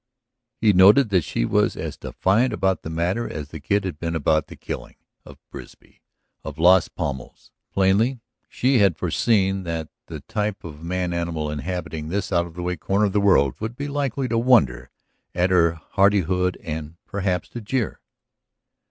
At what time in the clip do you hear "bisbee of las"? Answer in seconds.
5.51-6.87